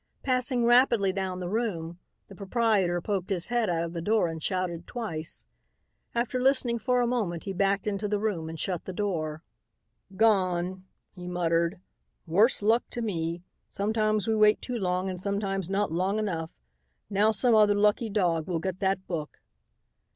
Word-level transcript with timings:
Passing 0.23 0.65
rapidly 0.65 1.13
down 1.13 1.39
the 1.41 1.47
room, 1.47 1.99
the 2.27 2.33
proprietor 2.33 2.99
poked 3.01 3.29
his 3.29 3.49
head 3.49 3.69
out 3.69 3.83
of 3.83 3.93
the 3.93 4.01
door 4.01 4.29
and 4.29 4.41
shouted 4.41 4.87
twice. 4.87 5.45
After 6.15 6.41
listening 6.41 6.79
for 6.79 7.01
a 7.01 7.05
moment 7.05 7.43
he 7.43 7.53
backed 7.53 7.85
into 7.85 8.07
the 8.07 8.17
room 8.17 8.49
and 8.49 8.59
shut 8.59 8.85
the 8.85 8.93
door. 8.93 9.43
"Gone," 10.17 10.85
he 11.15 11.27
muttered. 11.27 11.79
"Worse 12.25 12.63
luck 12.63 12.83
to 12.89 13.03
me. 13.03 13.43
Sometimes 13.69 14.27
we 14.27 14.33
wait 14.33 14.59
too 14.59 14.79
long 14.79 15.07
and 15.07 15.21
sometimes 15.21 15.69
not 15.69 15.91
long 15.91 16.17
enough. 16.17 16.49
Now 17.07 17.29
some 17.29 17.53
other 17.53 17.75
lucky 17.75 18.09
dog 18.09 18.47
will 18.47 18.57
get 18.57 18.79
that 18.79 19.05
book." 19.05 19.39